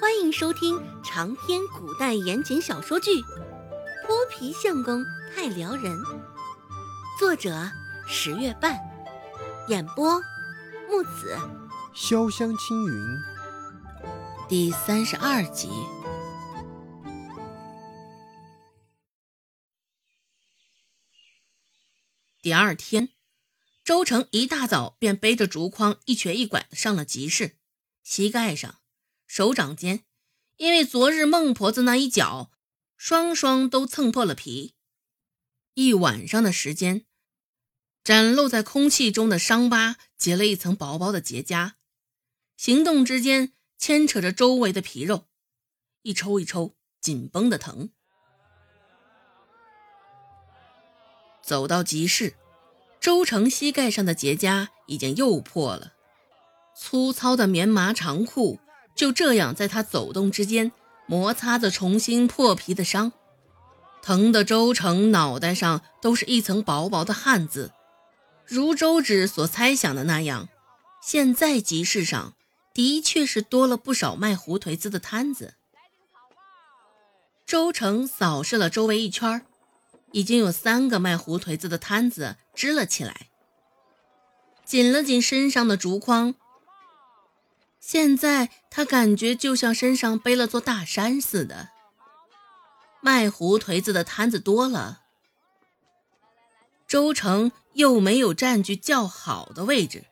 [0.00, 3.10] 欢迎收听长篇古代言情小说剧
[4.06, 5.04] 《泼皮相公
[5.34, 5.92] 太撩人》，
[7.18, 7.68] 作者
[8.06, 8.78] 十月半，
[9.66, 10.20] 演播
[10.88, 11.36] 木子
[11.96, 13.18] 潇湘青云，
[14.48, 15.68] 第三十二集。
[22.40, 23.08] 第二天，
[23.84, 27.56] 周成一大早便背着竹筐，一瘸一拐的上了集市，
[28.04, 28.77] 膝盖上。
[29.28, 30.04] 手掌间，
[30.56, 32.50] 因为昨日孟婆子那一脚，
[32.96, 34.74] 双双都蹭破了皮。
[35.74, 37.04] 一晚上的时间，
[38.02, 41.72] 展露在空气中的伤疤结了一层薄薄的结痂，
[42.56, 45.28] 行动之间牵扯着周围的皮肉，
[46.02, 47.90] 一抽一抽，紧绷的疼。
[51.42, 52.34] 走到集市，
[52.98, 55.92] 周成膝盖上的结痂已经又破了，
[56.74, 58.58] 粗糙的棉麻长裤。
[58.98, 60.72] 就这样，在他走动之间，
[61.06, 63.12] 摩擦着重新破皮的伤，
[64.02, 67.70] 疼的周成脑袋上都是一层薄薄的汗渍。
[68.44, 70.48] 如周芷所猜想的那样，
[71.00, 72.34] 现在集市上
[72.74, 75.54] 的确是多了不少卖胡颓子的摊子。
[77.46, 79.46] 周成扫视了周围一圈，
[80.10, 83.28] 已经有三个卖胡颓子的摊子支了起来，
[84.64, 86.34] 紧了紧身上的竹筐。
[87.90, 91.70] 现在他感觉就像身上背了座大山似的。
[93.00, 95.04] 卖胡颓子的摊子多了，
[96.86, 100.04] 周成又没有占据较好的位置，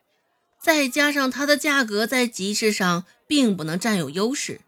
[0.59, 4.61] 再加上它的价格在集市上并不能占有优势。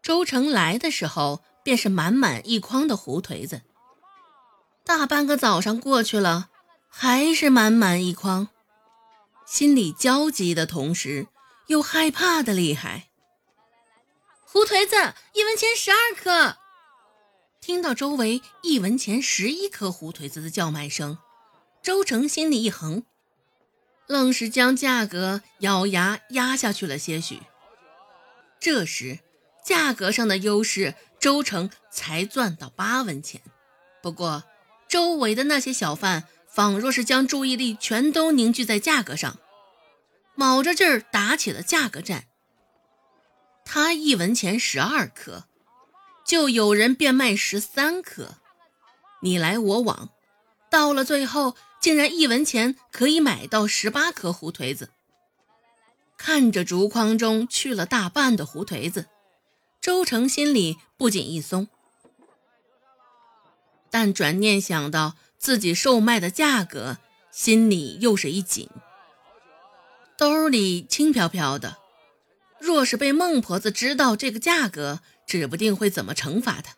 [0.00, 3.62] 周成来的时候便是满满一筐的胡颓子，
[4.84, 6.50] 大半个早上过去了，
[6.88, 8.46] 还是满满一筐，
[9.44, 11.26] 心里焦急的同时。
[11.70, 13.10] 又害怕的厉害。
[14.44, 16.56] 胡颓子一文钱十二颗。
[17.60, 21.18] 听到周围一文钱十一颗胡颓子的叫卖声，
[21.80, 23.04] 周成心里一横，
[24.08, 27.40] 愣是将价格咬牙压下去了些许。
[28.58, 29.20] 这时，
[29.64, 33.40] 价格上的优势，周成才赚到八文钱。
[34.02, 34.42] 不过，
[34.88, 39.38] 周围的那些小贩仿若是将注意力全都凝聚在价格上。
[40.34, 42.24] 卯着劲儿打起了价格战。
[43.64, 45.44] 他一文钱十二颗，
[46.24, 48.36] 就有人变卖十三颗，
[49.22, 50.10] 你来我往，
[50.70, 54.90] 到了最后，竟然一文钱可以买到十八颗胡颓子。
[56.16, 59.06] 看着竹筐中去了大半的胡颓子，
[59.80, 61.68] 周成心里不仅一松，
[63.90, 66.98] 但转念想到自己售卖的价格，
[67.30, 68.68] 心里又是一紧。
[70.20, 71.78] 兜里轻飘飘的，
[72.58, 76.74] 若是被孟婆子知道这个价格，指不定会怎么惩罚他。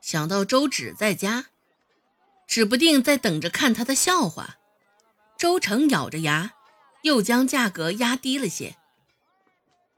[0.00, 1.46] 想到周芷在家，
[2.46, 4.58] 指不定在等着看他的笑话。
[5.36, 6.52] 周成咬着牙，
[7.02, 8.76] 又将价格压低了些。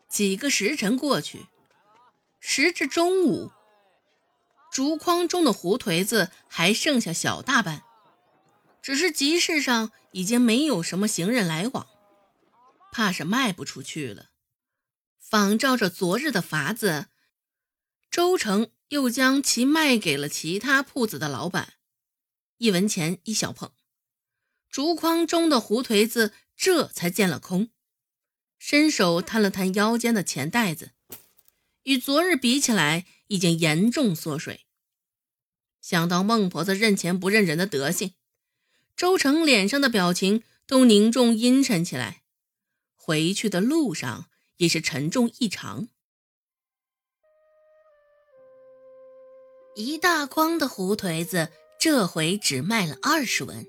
[0.09, 1.49] 几个时辰过去，
[2.41, 3.51] 时至中午，
[4.73, 7.83] 竹筐中的胡颓子还剩下小大半，
[8.81, 11.87] 只是集市上已经没有什么行人来往。
[12.95, 14.31] 怕是卖不出去了。
[15.19, 17.09] 仿照着昨日的法子，
[18.09, 21.75] 周成又将其卖给了其他铺子的老板，
[22.59, 23.73] 一文钱一小捧。
[24.71, 27.71] 竹筐中的胡颓子这才见了空，
[28.61, 30.93] 伸手探了探腰间的钱袋子，
[31.83, 34.67] 与昨日比起来，已经严重缩水。
[35.81, 38.15] 想到孟婆子认钱不认人的德性，
[38.95, 42.24] 周成脸上的表情都凝重阴沉起来。
[43.07, 45.89] 回去的路上也是沉重异常，
[49.75, 53.67] 一大筐的胡颓子这回只卖了二十文，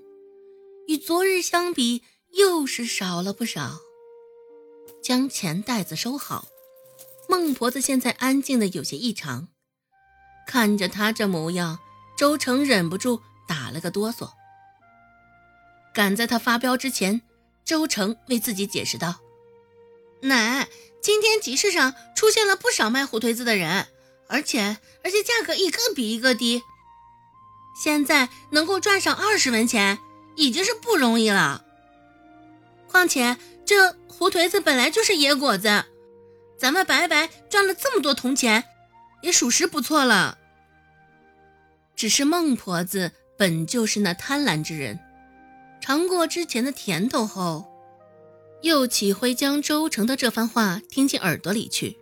[0.88, 2.02] 与昨日相比
[2.32, 3.78] 又是少了不少。
[5.02, 6.48] 将钱袋子收好，
[7.28, 9.48] 孟婆子现在安静的有些异常，
[10.46, 11.78] 看着她这模样，
[12.16, 14.30] 周成忍不住打了个哆嗦。
[15.92, 17.20] 赶在他发飙之前，
[17.66, 19.20] 周成为自己解释道。
[20.28, 20.68] 奶，
[21.00, 23.86] 今天集市上出现了不少卖胡颓子的人，
[24.28, 26.62] 而且而且价格一个比一个低。
[27.80, 29.98] 现在能够赚上二十文钱，
[30.34, 31.64] 已经是不容易了。
[32.88, 35.84] 况且这胡颓子本来就是野果子，
[36.58, 38.64] 咱们白白赚了这么多铜钱，
[39.22, 40.38] 也属实不错了。
[41.94, 44.98] 只是孟婆子本就是那贪婪之人，
[45.80, 47.75] 尝过之前的甜头后。
[48.62, 51.96] 又岂会将周成的这番话听进耳朵里去？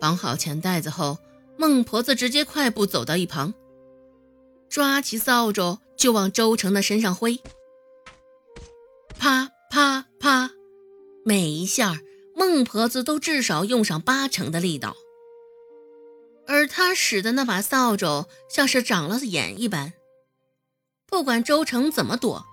[0.00, 1.18] 绑好钱袋子后，
[1.56, 3.54] 孟婆子直接快步走到一旁，
[4.68, 7.40] 抓起扫帚就往周成的身上挥。
[9.18, 10.50] 啪啪啪，
[11.24, 12.00] 每一下
[12.36, 14.96] 孟婆子都至少用上八成的力道，
[16.46, 19.92] 而她使的那把扫帚像是长了眼一般，
[21.08, 22.46] 不管周成怎么躲，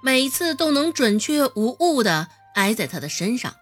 [0.00, 3.54] 每次都能准确无误地挨在他的身上。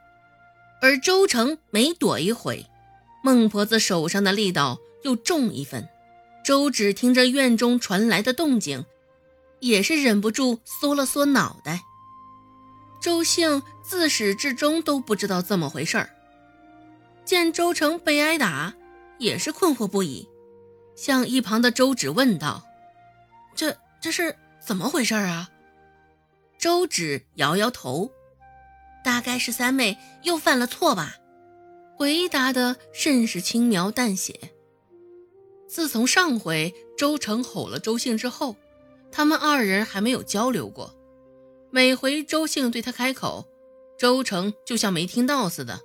[0.82, 2.66] 而周成每躲一回，
[3.22, 5.88] 孟婆子手上的力道又重一分。
[6.44, 8.84] 周芷听着院中传来的动静，
[9.58, 11.82] 也是忍不住缩了缩脑袋。
[13.00, 16.10] 周兴自始至终都不知道怎么回事儿，
[17.24, 18.74] 见周成被挨打，
[19.18, 20.28] 也是困惑不已，
[20.94, 22.62] 向一旁的周芷问道
[23.56, 25.50] ：“这这是怎么回事儿啊？”
[26.66, 28.10] 周芷摇摇头。
[29.04, 31.14] 大概是三妹又犯了错吧，
[31.94, 34.50] 回答的甚是轻描淡写。
[35.68, 38.56] 自从上回周成吼了周兴之后，
[39.12, 40.92] 他们二人还没有交流过。
[41.70, 43.46] 每回周兴对他开口，
[43.96, 45.78] 周成就像没听到似的，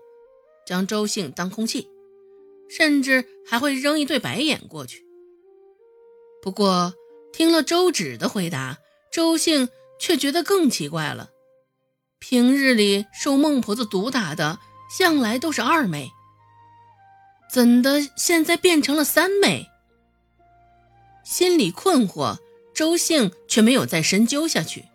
[0.65, 1.87] 将周兴当空气，
[2.67, 5.05] 甚至还会扔一对白眼过去。
[6.41, 6.95] 不过
[7.31, 8.79] 听了周芷的回答，
[9.11, 9.69] 周兴
[10.01, 11.29] 却觉得更奇怪了。
[12.17, 14.57] 平日里受孟婆子毒打的，
[14.89, 16.11] 向来都是二妹，
[17.53, 19.69] 怎的现在变成了三妹？
[21.23, 22.39] 心里困惑，
[22.73, 24.85] 周兴却没有再深究下去。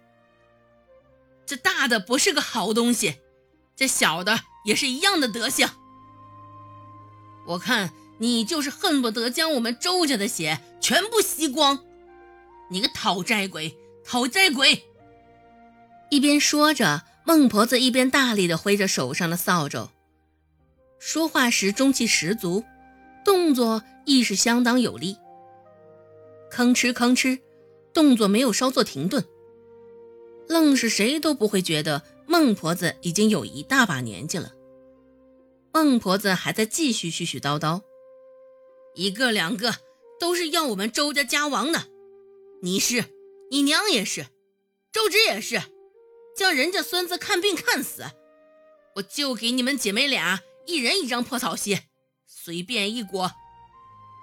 [1.46, 3.20] 这大的不是个好东西，
[3.76, 5.68] 这小的也是一样的德行。
[7.46, 11.78] 我看你就是恨不得将我们周家的血全部吸光，
[12.70, 14.84] 你个讨债鬼，讨债鬼！
[16.10, 17.02] 一边说着。
[17.28, 19.88] 孟婆子一边大力地挥着手上的扫帚，
[21.00, 22.62] 说话时中气十足，
[23.24, 25.16] 动作亦是相当有力。
[26.52, 27.40] 吭哧吭哧，
[27.92, 29.24] 动作没有稍作停顿，
[30.46, 34.52] 愣是谁都不会觉得孟婆子已经有一大把年纪了。
[35.72, 37.82] 孟婆子还在继续絮絮叨叨
[38.94, 39.74] ：“一个两个
[40.20, 41.88] 都是要我们周家家亡的，
[42.62, 43.04] 你是，
[43.50, 44.26] 你娘也是，
[44.92, 45.60] 周芷也是。”
[46.36, 48.04] 叫人家孙子看病看死，
[48.96, 51.80] 我就给你们姐妹俩一人一张破草席，
[52.26, 53.32] 随便一裹，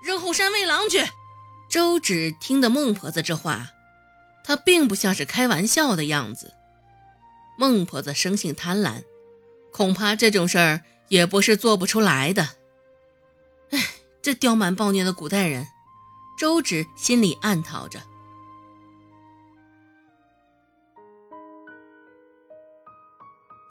[0.06, 1.10] 扔后山喂狼去。
[1.70, 3.72] 周芷听得孟婆子这话，
[4.44, 6.54] 她并不像是开玩笑的样子。
[7.58, 9.04] 孟婆子生性贪婪，
[9.72, 12.50] 恐怕这种事儿也不是做不出来的。
[13.72, 13.88] 哎，
[14.22, 15.68] 这刁蛮暴虐的古代人，
[16.38, 18.04] 周芷心里暗讨着。